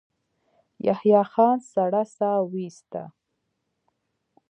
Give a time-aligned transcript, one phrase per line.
[0.87, 3.03] يحيی خان سړه سا وايسته.